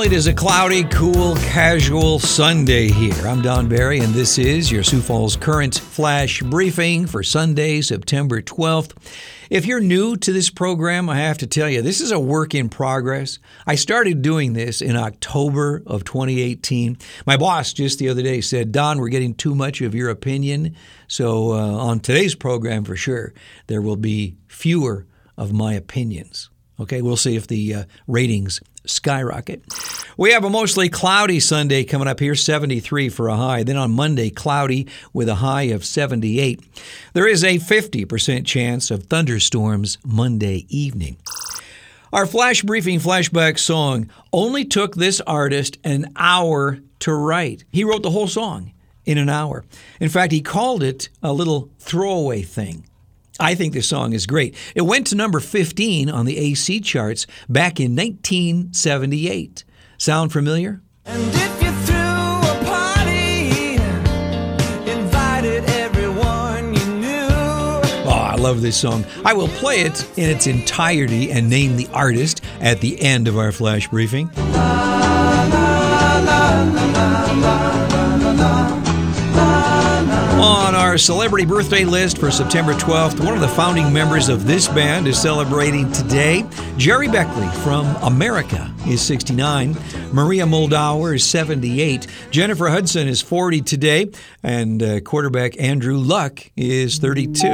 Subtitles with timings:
[0.00, 3.26] It is a cloudy, cool, casual Sunday here.
[3.26, 8.40] I'm Don Barry, and this is your Sioux Falls Current Flash Briefing for Sunday, September
[8.40, 8.96] 12th.
[9.50, 12.54] If you're new to this program, I have to tell you, this is a work
[12.54, 13.38] in progress.
[13.66, 16.96] I started doing this in October of 2018.
[17.26, 20.76] My boss just the other day said, Don, we're getting too much of your opinion.
[21.08, 23.34] So uh, on today's program, for sure,
[23.66, 25.06] there will be fewer
[25.36, 26.48] of my opinions.
[26.80, 29.62] Okay, we'll see if the uh, ratings skyrocket.
[30.16, 33.62] We have a mostly cloudy Sunday coming up here, 73 for a high.
[33.62, 36.60] Then on Monday, cloudy with a high of 78.
[37.12, 41.16] There is a 50% chance of thunderstorms Monday evening.
[42.12, 47.64] Our flash briefing flashback song only took this artist an hour to write.
[47.70, 48.72] He wrote the whole song
[49.04, 49.64] in an hour.
[50.00, 52.84] In fact, he called it a little throwaway thing.
[53.38, 54.56] I think this song is great.
[54.74, 59.64] It went to number 15 on the AC charts back in 1978.
[59.98, 60.82] Sound familiar?
[61.06, 63.76] And if you threw a party,
[64.90, 67.28] invited everyone you knew.
[68.06, 69.04] Oh, I love this song.
[69.24, 73.38] I will play it in its entirety and name the artist at the end of
[73.38, 74.30] our flash briefing.
[77.42, 77.69] On
[80.90, 85.06] our celebrity birthday list for September 12th, one of the founding members of this band
[85.06, 86.44] is celebrating today.
[86.78, 89.76] Gerry Beckley from America is 69.
[90.12, 92.08] Maria Muldaur is 78.
[92.32, 94.10] Jennifer Hudson is 40 today.
[94.42, 97.46] And uh, quarterback Andrew Luck is 32.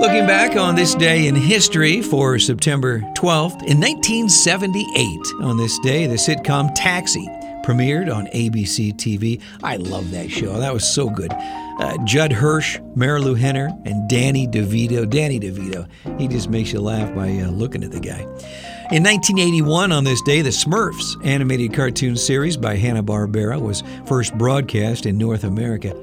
[0.00, 6.08] Looking back on this day in history for September 12th, in 1978, on this day,
[6.08, 7.28] the sitcom Taxi
[7.64, 9.40] premiered on ABC TV.
[9.62, 10.58] I love that show.
[10.58, 11.32] That was so good.
[11.32, 15.08] Uh, Judd Hirsch, Marilu Henner, and Danny DeVito.
[15.08, 15.88] Danny DeVito,
[16.20, 18.20] he just makes you laugh by uh, looking at the guy.
[18.92, 25.06] In 1981, on this day, the Smurfs animated cartoon series by Hanna-Barbera was first broadcast
[25.06, 25.94] in North America.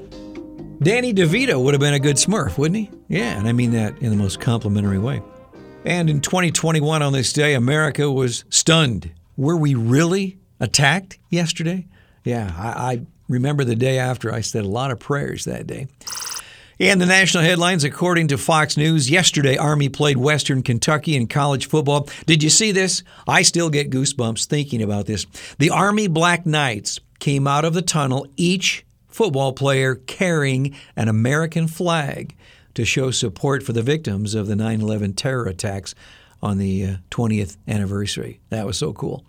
[0.82, 2.90] Danny DeVito would have been a good Smurf, wouldn't he?
[3.08, 5.22] Yeah, and I mean that in the most complimentary way.
[5.84, 9.12] And in 2021, on this day, America was stunned.
[9.36, 11.86] Were we really attacked yesterday?
[12.24, 15.88] Yeah, I, I remember the day after I said a lot of prayers that day.
[16.80, 21.68] And the national headlines, according to Fox News, yesterday Army played Western Kentucky in college
[21.68, 22.08] football.
[22.26, 23.02] Did you see this?
[23.28, 25.26] I still get goosebumps thinking about this.
[25.58, 31.68] The Army Black Knights came out of the tunnel, each football player carrying an American
[31.68, 32.34] flag
[32.74, 35.94] to show support for the victims of the 9 11 terror attacks
[36.42, 38.40] on the uh, 20th anniversary.
[38.50, 39.24] That was so cool.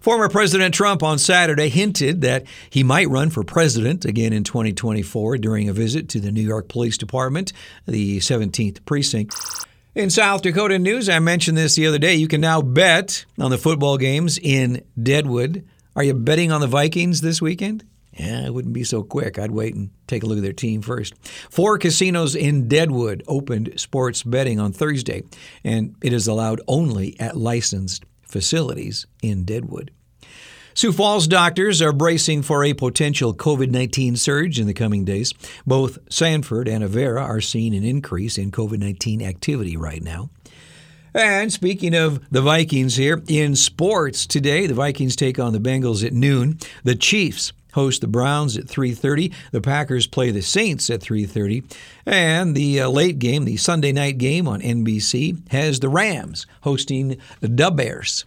[0.00, 5.38] Former President Trump on Saturday hinted that he might run for president again in 2024
[5.38, 7.52] during a visit to the New York Police Department,
[7.86, 9.34] the 17th precinct.
[9.94, 12.14] In South Dakota news, I mentioned this the other day.
[12.16, 15.64] You can now bet on the football games in Deadwood.
[15.94, 17.82] Are you betting on the Vikings this weekend?
[18.16, 19.38] Yeah, it wouldn't be so quick.
[19.38, 21.14] I'd wait and take a look at their team first.
[21.50, 25.22] Four casinos in Deadwood opened sports betting on Thursday,
[25.62, 29.90] and it is allowed only at licensed facilities in Deadwood.
[30.72, 35.32] Sioux Falls doctors are bracing for a potential COVID 19 surge in the coming days.
[35.66, 40.30] Both Sanford and Avera are seeing an increase in COVID 19 activity right now.
[41.14, 46.04] And speaking of the Vikings here, in sports today, the Vikings take on the Bengals
[46.04, 46.58] at noon.
[46.84, 49.32] The Chiefs host the Browns at 3:30.
[49.52, 51.62] The Packers play the Saints at 3:30,
[52.04, 57.16] and the uh, late game, the Sunday night game on NBC, has the Rams hosting
[57.40, 58.24] the Bears.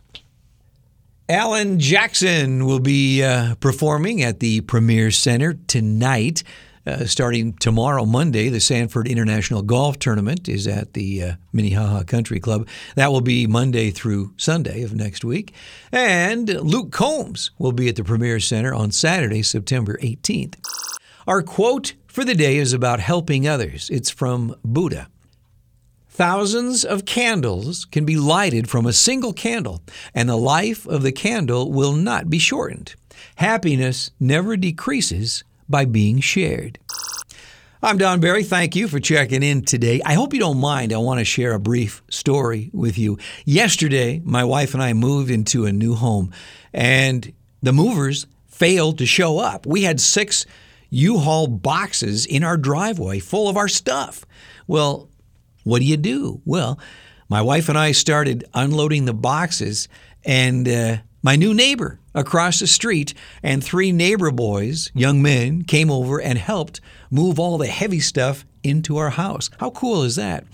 [1.27, 6.43] Alan Jackson will be uh, performing at the Premier Center tonight.
[6.89, 12.39] Uh, starting tomorrow, Monday, the Sanford International Golf Tournament is at the uh, Minnehaha Country
[12.39, 12.67] Club.
[12.95, 15.53] That will be Monday through Sunday of next week.
[15.91, 20.55] And Luke Combs will be at the Premier Center on Saturday, September 18th.
[21.27, 23.91] Our quote for the day is about helping others.
[23.91, 25.09] It's from Buddha.
[26.07, 29.83] Thousands of candles can be lighted from a single candle,
[30.15, 32.95] and the life of the candle will not be shortened.
[33.35, 36.79] Happiness never decreases by being shared.
[37.81, 38.43] I'm Don Barry.
[38.43, 40.01] Thank you for checking in today.
[40.03, 40.91] I hope you don't mind.
[40.91, 43.17] I want to share a brief story with you.
[43.45, 46.33] Yesterday, my wife and I moved into a new home,
[46.73, 47.31] and
[47.61, 49.65] the movers failed to show up.
[49.65, 50.45] We had six
[50.89, 54.25] U Haul boxes in our driveway full of our stuff.
[54.67, 55.07] Well,
[55.63, 56.41] what do you do?
[56.43, 56.79] Well,
[57.29, 59.87] my wife and I started unloading the boxes,
[60.25, 63.13] and uh, my new neighbor across the street,
[63.43, 66.81] and three neighbor boys, young men, came over and helped
[67.11, 69.49] move all the heavy stuff into our house.
[69.59, 70.45] How cool is that?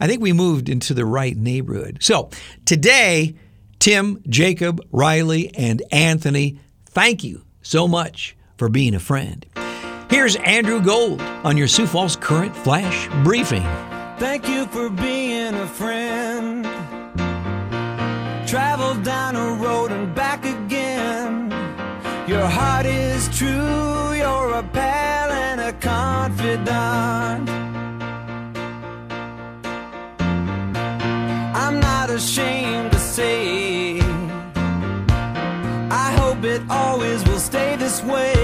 [0.00, 1.98] I think we moved into the right neighborhood.
[2.00, 2.30] So
[2.64, 3.34] today,
[3.78, 9.44] Tim, Jacob, Riley, and Anthony, thank you so much for being a friend.
[10.08, 13.64] Here's Andrew Gold on your Sioux Falls Current Flash Briefing.
[14.18, 16.95] Thank you for being a friend.
[18.46, 21.50] Travel down a road and back again.
[22.28, 27.50] Your heart is true, you're a pal and a confidant.
[31.56, 33.98] I'm not ashamed to say,
[35.90, 38.35] I hope it always will stay this way.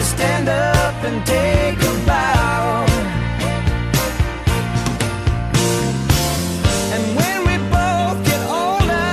[0.00, 2.86] You stand up and take a bow?
[6.94, 9.10] And when we both get older,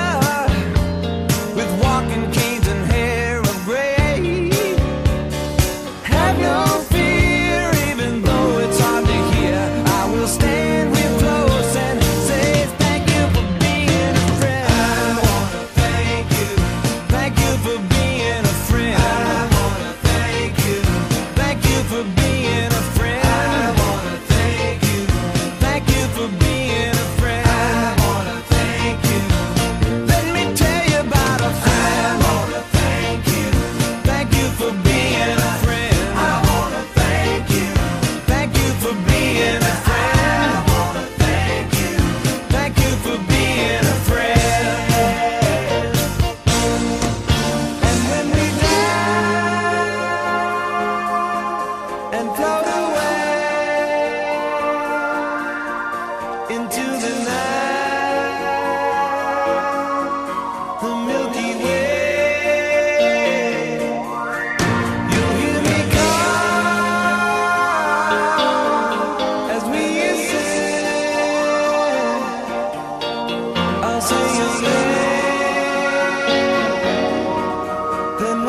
[1.57, 4.49] with walking canes and hair of gray,
[6.03, 6.57] have no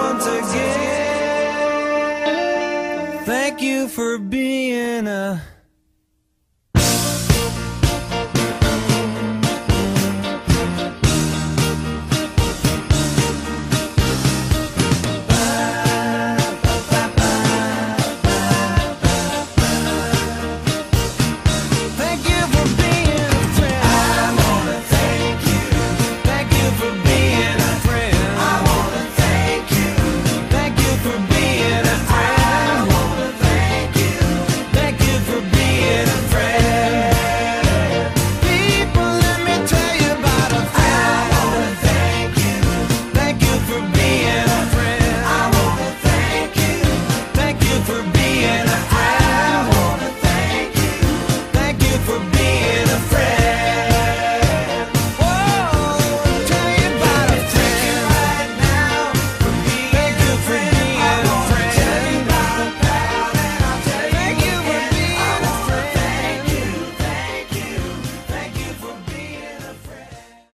[0.08, 0.88] once again.
[3.24, 5.42] Thank you for being a